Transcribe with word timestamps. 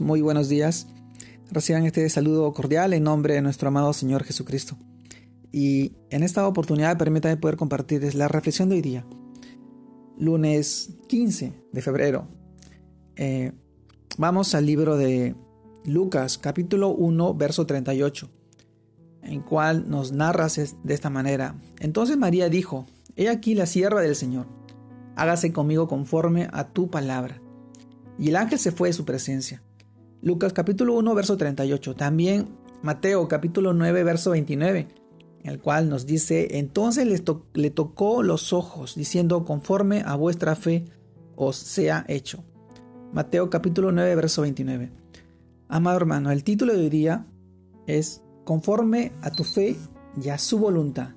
Muy 0.00 0.20
buenos 0.20 0.50
días. 0.50 0.88
Reciban 1.50 1.86
este 1.86 2.06
saludo 2.10 2.52
cordial 2.52 2.92
en 2.92 3.04
nombre 3.04 3.32
de 3.32 3.40
nuestro 3.40 3.68
amado 3.68 3.94
Señor 3.94 4.24
Jesucristo. 4.24 4.76
Y 5.50 5.92
en 6.10 6.22
esta 6.22 6.46
oportunidad 6.46 6.98
permítanme 6.98 7.38
poder 7.38 7.56
compartirles 7.56 8.14
la 8.14 8.28
reflexión 8.28 8.68
de 8.68 8.74
hoy 8.74 8.82
día, 8.82 9.06
lunes 10.18 10.90
15 11.08 11.54
de 11.72 11.80
febrero. 11.80 12.28
Eh, 13.16 13.52
vamos 14.18 14.54
al 14.54 14.66
libro 14.66 14.98
de 14.98 15.34
Lucas, 15.86 16.36
capítulo 16.36 16.90
1, 16.90 17.34
verso 17.34 17.64
38, 17.64 18.28
en 19.22 19.40
cual 19.40 19.88
nos 19.88 20.12
narras 20.12 20.56
de 20.56 20.94
esta 20.94 21.08
manera. 21.08 21.58
Entonces 21.78 22.18
María 22.18 22.50
dijo, 22.50 22.84
He 23.16 23.30
aquí 23.30 23.54
la 23.54 23.64
sierva 23.64 24.02
del 24.02 24.14
Señor, 24.14 24.46
hágase 25.16 25.54
conmigo 25.54 25.88
conforme 25.88 26.50
a 26.52 26.68
tu 26.68 26.90
palabra. 26.90 27.40
Y 28.18 28.28
el 28.28 28.36
ángel 28.36 28.58
se 28.58 28.72
fue 28.72 28.90
de 28.90 28.92
su 28.92 29.06
presencia. 29.06 29.62
Lucas 30.22 30.52
capítulo 30.52 30.94
1, 30.98 31.14
verso 31.14 31.36
38. 31.38 31.94
También 31.94 32.48
Mateo 32.82 33.26
capítulo 33.26 33.72
9, 33.72 34.04
verso 34.04 34.30
29, 34.32 34.88
en 35.42 35.50
el 35.50 35.60
cual 35.60 35.88
nos 35.88 36.04
dice, 36.04 36.58
entonces 36.58 37.06
le 37.54 37.70
tocó 37.70 38.22
los 38.22 38.52
ojos, 38.52 38.94
diciendo, 38.94 39.46
conforme 39.46 40.02
a 40.04 40.16
vuestra 40.16 40.56
fe 40.56 40.84
os 41.36 41.56
sea 41.56 42.04
hecho. 42.06 42.44
Mateo 43.14 43.48
capítulo 43.48 43.92
9, 43.92 44.14
verso 44.14 44.42
29. 44.42 44.92
Amado 45.68 45.96
hermano, 45.96 46.30
el 46.30 46.44
título 46.44 46.74
de 46.74 46.80
hoy 46.80 46.90
día 46.90 47.26
es 47.86 48.22
Conforme 48.44 49.12
a 49.22 49.30
tu 49.30 49.44
fe 49.44 49.76
y 50.22 50.28
a 50.28 50.36
su 50.36 50.58
voluntad. 50.58 51.14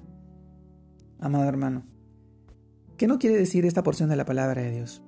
Amado 1.20 1.44
hermano, 1.44 1.84
¿qué 2.96 3.08
no 3.08 3.20
quiere 3.20 3.38
decir 3.38 3.66
esta 3.66 3.84
porción 3.84 4.10
de 4.10 4.16
la 4.16 4.26
palabra 4.26 4.62
de 4.62 4.72
Dios? 4.72 5.04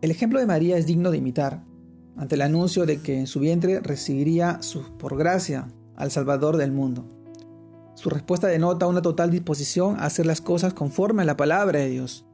El 0.00 0.12
ejemplo 0.12 0.38
de 0.38 0.46
María 0.46 0.76
es 0.76 0.86
digno 0.86 1.10
de 1.10 1.18
imitar, 1.18 1.64
ante 2.18 2.34
el 2.34 2.42
anuncio 2.42 2.84
de 2.84 3.00
que 3.00 3.18
en 3.18 3.26
su 3.26 3.40
vientre 3.40 3.80
recibiría 3.80 4.60
su, 4.60 4.82
por 4.98 5.16
gracia 5.16 5.68
al 5.96 6.10
Salvador 6.10 6.56
del 6.56 6.72
mundo. 6.72 7.04
Su 7.94 8.10
respuesta 8.10 8.48
denota 8.48 8.86
una 8.86 9.02
total 9.02 9.30
disposición 9.30 9.96
a 9.96 10.06
hacer 10.06 10.26
las 10.26 10.40
cosas 10.40 10.74
conforme 10.74 11.22
a 11.22 11.24
la 11.24 11.36
palabra 11.36 11.78
de 11.78 11.88
Dios 11.88 12.26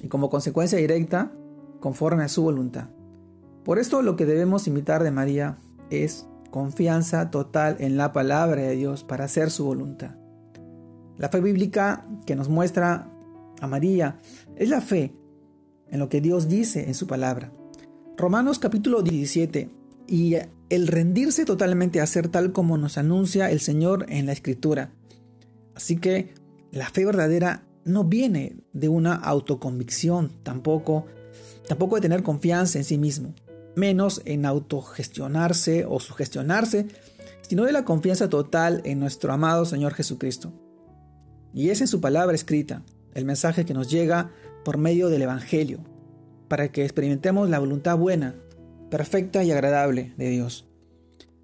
y 0.00 0.08
como 0.08 0.30
consecuencia 0.30 0.78
directa, 0.78 1.32
conforme 1.80 2.24
a 2.24 2.28
su 2.28 2.42
voluntad. 2.42 2.88
Por 3.64 3.78
esto 3.78 4.02
lo 4.02 4.16
que 4.16 4.26
debemos 4.26 4.66
imitar 4.66 5.02
de 5.02 5.10
María 5.10 5.58
es 5.90 6.26
confianza 6.50 7.30
total 7.30 7.76
en 7.80 7.96
la 7.96 8.12
palabra 8.12 8.62
de 8.62 8.76
Dios 8.76 9.04
para 9.04 9.24
hacer 9.24 9.50
su 9.50 9.64
voluntad. 9.64 10.16
La 11.18 11.28
fe 11.28 11.40
bíblica 11.40 12.06
que 12.26 12.36
nos 12.36 12.48
muestra 12.48 13.10
a 13.60 13.66
María 13.66 14.18
es 14.56 14.68
la 14.68 14.80
fe 14.80 15.14
en 15.88 15.98
lo 15.98 16.08
que 16.08 16.20
Dios 16.20 16.48
dice 16.48 16.86
en 16.86 16.94
su 16.94 17.06
palabra. 17.06 17.52
Romanos 18.16 18.58
capítulo 18.58 19.02
17 19.02 19.70
y 20.06 20.36
el 20.68 20.86
rendirse 20.86 21.44
totalmente 21.44 22.00
a 22.00 22.04
hacer 22.04 22.28
tal 22.28 22.52
como 22.52 22.76
nos 22.76 22.98
anuncia 22.98 23.50
el 23.50 23.60
Señor 23.60 24.06
en 24.08 24.26
la 24.26 24.32
Escritura. 24.32 24.92
Así 25.74 25.96
que 25.96 26.34
la 26.70 26.90
fe 26.90 27.04
verdadera 27.04 27.64
no 27.84 28.04
viene 28.04 28.56
de 28.72 28.88
una 28.88 29.14
autoconvicción, 29.14 30.32
tampoco, 30.42 31.06
tampoco 31.66 31.96
de 31.96 32.02
tener 32.02 32.22
confianza 32.22 32.78
en 32.78 32.84
sí 32.84 32.98
mismo, 32.98 33.34
menos 33.74 34.20
en 34.26 34.44
autogestionarse 34.44 35.86
o 35.88 35.98
sugestionarse, 35.98 36.86
sino 37.40 37.64
de 37.64 37.72
la 37.72 37.84
confianza 37.84 38.28
total 38.28 38.82
en 38.84 39.00
nuestro 39.00 39.32
amado 39.32 39.64
Señor 39.64 39.94
Jesucristo. 39.94 40.52
Y 41.54 41.70
es 41.70 41.80
en 41.80 41.88
su 41.88 42.00
palabra 42.00 42.34
escrita, 42.34 42.82
el 43.14 43.24
mensaje 43.24 43.64
que 43.64 43.74
nos 43.74 43.90
llega 43.90 44.30
por 44.64 44.76
medio 44.78 45.08
del 45.08 45.22
Evangelio, 45.22 45.80
para 46.50 46.72
que 46.72 46.82
experimentemos 46.82 47.48
la 47.48 47.60
voluntad 47.60 47.96
buena, 47.96 48.34
perfecta 48.90 49.44
y 49.44 49.52
agradable 49.52 50.14
de 50.16 50.30
Dios, 50.30 50.66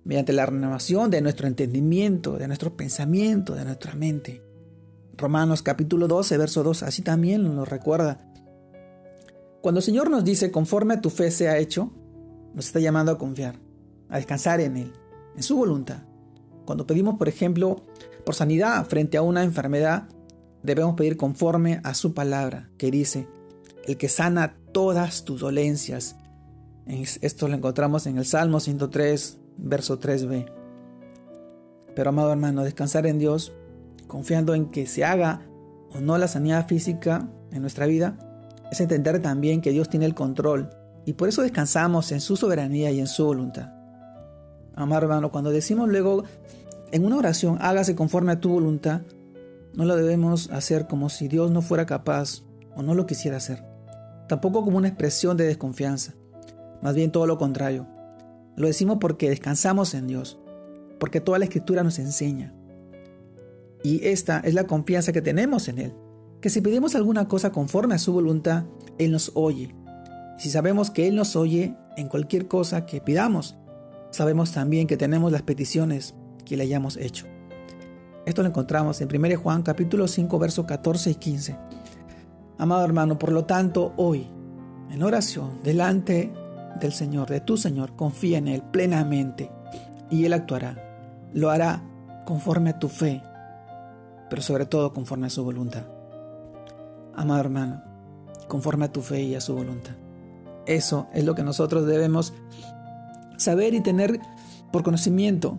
mediante 0.03 0.33
la 0.33 0.47
renovación 0.47 1.13
de 1.13 1.21
nuestro 1.21 1.47
entendimiento, 1.47 2.39
de 2.39 2.49
nuestro 2.49 2.77
pensamiento, 2.77 3.55
de 3.55 3.65
nuestra 3.65 3.95
mente. 3.95 4.43
Romanos 5.17 5.63
capítulo 5.63 6.09
12, 6.09 6.39
verso 6.39 6.65
2, 6.65 6.83
así 6.83 7.03
también 7.03 7.55
nos 7.55 7.69
recuerda. 7.69 8.21
Cuando 9.63 9.79
el 9.79 9.85
Señor 9.85 10.11
nos 10.11 10.25
dice, 10.25 10.51
conforme 10.51 10.95
a 10.95 11.01
tu 11.01 11.11
fe 11.11 11.31
sea 11.31 11.57
hecho, 11.57 11.93
nos 12.53 12.67
está 12.67 12.81
llamando 12.81 13.13
a 13.13 13.19
confiar, 13.19 13.61
a 14.09 14.17
descansar 14.17 14.61
en 14.61 14.77
Él, 14.77 14.93
en 15.37 15.43
su 15.45 15.57
voluntad. 15.57 16.03
Cuando 16.65 16.85
pedimos, 16.85 17.17
por 17.17 17.29
ejemplo, 17.29 17.81
por 18.25 18.35
sanidad 18.35 18.85
frente 18.87 19.19
a 19.19 19.23
una 19.23 19.45
enfermedad, 19.45 20.09
debemos 20.65 20.97
pedir 20.97 21.17
conforme 21.17 21.81
a 21.85 21.95
su 21.95 22.13
palabra, 22.13 22.71
que 22.77 22.91
dice, 22.91 23.29
el 23.87 23.97
que 23.97 24.09
sana 24.09 24.57
todas 24.77 25.25
tus 25.25 25.41
dolencias. 25.41 26.17
Esto 27.23 27.49
lo 27.49 27.55
encontramos 27.55 28.07
en 28.07 28.19
el 28.19 28.27
Salmo 28.27 28.61
103, 28.61 29.39
verso 29.57 29.99
3b. 29.99 30.53
Pero 31.95 32.11
amado 32.11 32.31
hermano, 32.31 32.63
descansar 32.63 33.07
en 33.07 33.19
Dios, 33.19 33.55
confiando 34.07 34.55
en 34.55 34.67
que 34.67 34.87
se 34.87 35.03
haga 35.03 35.41
o 35.95 36.03
no 36.03 36.19
la 36.19 36.29
sanidad 36.29 36.67
física 36.67 37.27
en 37.53 37.63
nuestra 37.63 37.87
vida, 37.87 38.19
es 38.71 38.79
entender 38.79 39.23
también 39.23 39.63
que 39.63 39.71
Dios 39.71 39.89
tiene 39.89 40.05
el 40.05 40.15
control 40.15 40.69
y 41.07 41.15
por 41.15 41.31
eso 41.31 41.41
descansamos 41.41 42.13
en 42.13 42.21
su 42.21 42.37
soberanía 42.37 42.91
y 42.91 43.01
en 43.01 43.07
su 43.07 43.25
voluntad. 43.25 43.73
Amado 44.75 45.05
hermano, 45.05 45.31
cuando 45.31 45.53
decimos 45.53 45.89
luego 45.89 46.25
en 46.93 47.07
una 47.07 47.17
oración, 47.17 47.57
hágase 47.63 47.97
conforme 47.97 48.33
a 48.33 48.41
tu 48.41 48.51
voluntad, 48.51 49.01
no 49.73 49.87
lo 49.87 49.97
debemos 49.97 50.51
hacer 50.51 50.87
como 50.87 51.09
si 51.09 51.29
Dios 51.29 51.51
no 51.51 51.63
fuera 51.63 51.87
capaz 51.87 52.43
o 52.75 52.83
no 52.83 52.95
lo 52.95 53.07
quisiera 53.07 53.39
hacer 53.39 53.76
tampoco 54.29 54.65
como 54.65 54.79
una 54.79 54.89
expresión 54.89 55.37
de 55.37 55.45
desconfianza, 55.45 56.15
más 56.83 56.95
bien 56.95 57.13
todo 57.13 57.27
lo 57.27 57.39
contrario. 57.39 57.87
Lo 58.57 58.67
decimos 58.67 58.99
porque 59.01 59.29
descansamos 59.29 59.95
en 59.95 60.07
Dios, 60.07 60.39
porque 60.99 61.21
toda 61.21 61.39
la 61.39 61.45
escritura 61.45 61.83
nos 61.83 61.99
enseña. 61.99 62.55
Y 63.83 64.05
esta 64.07 64.41
es 64.41 64.55
la 64.55 64.67
confianza 64.67 65.13
que 65.13 65.23
tenemos 65.23 65.69
en 65.69 65.79
Él, 65.79 65.95
que 66.41 66.51
si 66.51 66.61
pedimos 66.61 66.95
alguna 66.95 67.29
cosa 67.29 67.53
conforme 67.53 67.95
a 67.95 67.99
su 67.99 68.13
voluntad, 68.13 68.65
Él 68.99 69.13
nos 69.13 69.33
oye. 69.35 69.75
si 70.39 70.51
sabemos 70.51 70.91
que 70.91 71.09
Él 71.09 71.17
nos 71.17 71.37
oye 71.37 71.77
en 71.97 72.09
cualquier 72.09 72.47
cosa 72.47 72.85
que 72.85 73.01
pidamos, 73.01 73.57
sabemos 74.11 74.53
también 74.53 74.87
que 74.87 74.97
tenemos 74.97 75.33
las 75.33 75.43
peticiones 75.43 76.15
que 76.45 76.57
le 76.57 76.65
hayamos 76.65 76.97
hecho. 76.97 77.27
Esto 78.27 78.43
lo 78.43 78.49
encontramos 78.49 79.01
en 79.01 79.09
1 79.15 79.39
Juan 79.39 79.63
capítulo 79.63 80.09
5 80.09 80.39
versos 80.39 80.67
14 80.67 81.11
y 81.11 81.15
15. 81.15 81.57
Amado 82.59 82.85
hermano, 82.85 83.19
por 83.19 83.33
lo 83.33 83.45
tanto, 83.45 83.93
hoy, 83.97 84.27
en 84.91 85.03
oración, 85.03 85.61
delante 85.63 86.33
del 86.81 86.93
Señor, 86.93 87.29
de 87.29 87.41
tu 87.41 87.57
Señor, 87.57 87.97
confía 87.97 88.39
en 88.39 88.49
Él 88.49 88.63
plenamente 88.63 89.51
y 90.11 90.25
Él 90.25 90.33
actuará. 90.33 90.83
Lo 91.35 91.51
hará 91.51 91.83
conforme 92.25 92.71
a 92.71 92.79
tu 92.79 92.89
fe, 92.89 93.23
pero 94.31 94.41
sobre 94.41 94.65
todo 94.67 94.93
conforme 94.93 95.27
a 95.27 95.31
su 95.31 95.45
voluntad. 95.45 95.85
Amado 97.15 97.41
hermano, 97.41 97.83
conforme 98.49 98.87
a 98.87 98.93
tu 98.93 99.03
fe 99.03 99.23
y 99.23 99.35
a 99.35 99.41
su 99.41 99.55
voluntad. 99.55 99.95
Eso 100.67 101.09
es 101.13 101.25
lo 101.25 101.35
que 101.35 101.45
nosotros 101.45 101.87
debemos 101.87 102.33
saber 103.37 103.75
y 103.75 103.81
tener 103.81 104.19
por 104.73 104.83
conocimiento, 104.83 105.59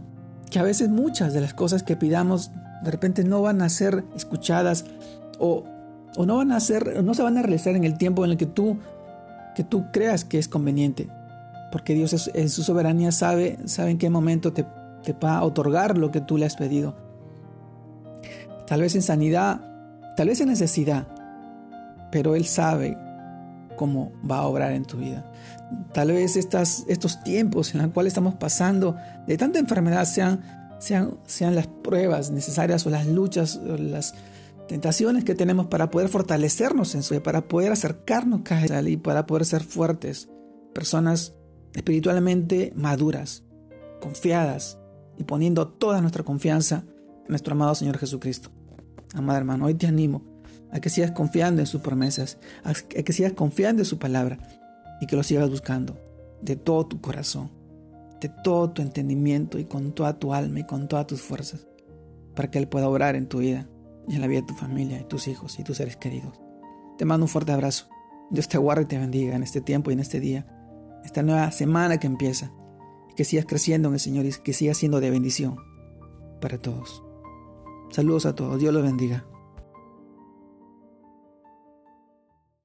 que 0.50 0.59
a 0.59 0.63
veces 0.63 0.90
muchas 0.90 1.34
de 1.34 1.41
las 1.41 1.53
cosas 1.53 1.84
que 1.84 1.96
pidamos 1.96 2.52
de 2.84 2.91
repente 2.91 3.24
no 3.24 3.41
van 3.41 3.62
a 3.62 3.69
ser 3.69 4.03
escuchadas 4.16 4.86
o 5.40 5.63
o 6.16 6.25
no 6.25 6.38
van 6.38 6.51
a 6.51 6.59
ser, 6.59 7.03
no 7.03 7.13
se 7.13 7.23
van 7.23 7.38
a 7.38 7.41
realizar 7.41 7.75
en 7.75 7.84
el 7.84 7.97
tiempo 7.97 8.25
en 8.25 8.31
el 8.31 8.38
que 8.38 8.45
tú, 8.45 8.78
que 9.56 9.63
tú 9.63 9.85
creas 9.91 10.25
que 10.25 10.40
es 10.40 10.47
conveniente. 10.47 11.07
Porque 11.72 11.94
Dios 11.94 12.31
en 12.34 12.50
su 12.50 12.63
soberanía 12.63 13.12
sabe, 13.12 13.57
sabe 13.66 13.91
en 13.91 13.97
qué 13.97 14.09
momento 14.09 14.53
te, 14.53 14.66
te 15.03 15.13
va 15.13 15.38
a 15.38 15.44
otorgar 15.44 15.97
lo 15.97 16.12
que 16.12 16.22
tú 16.22 16.38
le 16.38 16.45
has 16.45 16.56
pedido. 16.56 16.95
Tal 18.66 18.81
vez 18.81 18.95
en 18.95 19.01
sanidad, 19.01 19.62
tal 20.16 20.28
vez 20.28 20.41
en 20.41 20.50
necesidad, 20.50 21.07
pero 22.12 22.35
Él 22.35 22.45
sabe 22.45 22.97
cómo 23.75 24.12
va 24.29 24.39
a 24.39 24.47
obrar 24.47 24.74
en 24.74 24.85
tu 24.85 24.97
vida. 24.97 25.24
Tal 25.94 26.12
vez 26.12 26.35
estas, 26.35 26.84
estos 26.88 27.24
tiempos 27.24 27.74
en 27.74 27.81
los 27.81 27.92
cuales 27.92 28.12
estamos 28.12 28.36
pasando 28.36 28.95
de 29.25 29.38
tanta 29.38 29.59
enfermedad 29.59 30.06
sean, 30.06 30.42
sean, 30.80 31.12
sean 31.25 31.56
las 31.56 31.68
pruebas 31.68 32.31
necesarias 32.31 32.86
o 32.86 32.89
las 32.89 33.06
luchas 33.06 33.57
o 33.57 33.77
las, 33.77 34.13
tentaciones 34.68 35.24
que 35.24 35.36
tenemos 35.36 35.68
para 35.68 35.90
poder 35.90 36.10
fortalecernos 36.10 36.94
en 36.96 37.04
su 37.04 37.19
para 37.22 37.48
poder 37.48 37.72
acercarnos 37.72 38.42
a 38.52 38.80
Él 38.80 38.90
y 38.90 38.98
para 38.98 39.25
poder 39.25 39.46
ser 39.46 39.64
fuertes, 39.64 40.30
personas 40.74 41.34
espiritualmente 41.74 42.74
maduras, 42.75 43.44
confiadas 44.02 44.78
y 45.18 45.24
poniendo 45.24 45.68
toda 45.68 46.02
nuestra 46.02 46.24
confianza 46.24 46.84
en 46.88 47.30
nuestro 47.30 47.54
amado 47.54 47.75
Señor 47.75 47.98
Jesucristo. 47.98 48.50
Amado 49.14 49.38
hermano, 49.38 49.66
hoy 49.66 49.74
te 49.74 49.88
animo 49.88 50.24
a 50.72 50.80
que 50.80 50.90
sigas 50.90 51.12
confiando 51.12 51.62
en 51.62 51.68
sus 51.68 51.81
promesas, 51.81 52.38
a 52.64 52.74
que 52.74 53.14
sigas 53.14 53.34
confiando 53.34 53.81
en 53.81 53.86
su 53.86 53.98
palabra 53.98 54.38
y 55.00 55.08
que 55.08 55.16
lo 55.16 55.24
sigas 55.24 55.50
buscando 55.50 55.98
de 56.42 56.56
todo 56.56 56.86
tu 56.86 57.00
corazón, 57.00 57.52
de 58.19 58.30
todo 58.44 58.72
tu 58.72 58.81
entendimiento 58.81 59.60
y 59.60 59.66
con 59.66 59.94
toda 59.94 60.19
tu 60.19 60.34
alma 60.34 60.60
y 60.60 60.64
con 60.66 60.88
todas 60.88 61.08
tus 61.08 61.22
fuerzas, 61.22 61.68
para 62.36 62.52
que 62.52 62.60
Él 62.60 62.68
pueda 62.68 62.90
obrar 62.90 63.16
en 63.16 63.28
tu 63.28 63.40
vida 63.40 63.68
y 64.07 64.15
en 64.15 64.21
la 64.21 64.27
vida 64.27 64.42
de 64.42 64.48
tu 64.48 64.54
familia, 64.54 64.98
de 64.98 65.04
tus 65.04 65.27
hijos 65.27 65.59
y 65.59 65.63
tus 65.63 65.77
seres 65.77 65.98
queridos. 65.98 66.39
Te 66.98 67.06
mando 67.06 67.25
un 67.25 67.30
fuerte 67.30 67.51
abrazo. 67.51 67.88
Dios 68.30 68.48
te 68.48 68.57
guarde 68.57 68.83
y 68.83 68.88
te 68.88 68.98
bendiga 68.98 69.36
en 69.36 69.44
este 69.44 69.62
tiempo 69.62 69.89
y 69.89 69.94
en 69.94 70.00
este 70.00 70.19
día, 70.19 70.48
esta 71.04 71.24
nueva 71.24 71.51
semana 71.51 72.00
que 72.00 72.07
empieza. 72.07 72.51
Y 73.09 73.13
que 73.13 73.24
sigas 73.24 73.45
creciendo 73.45 73.89
en 73.89 73.95
el 73.95 74.00
Señor 74.00 74.25
y 74.25 74.31
que 74.31 74.54
sigas 74.54 74.77
siendo 74.77 75.00
de 75.00 75.12
bendición 75.12 75.57
para 76.42 76.57
todos. 76.57 77.04
Saludos 77.92 78.25
a 78.25 78.36
todos. 78.36 78.59
Dios 78.59 78.74
los 78.74 78.83
bendiga. 78.83 79.25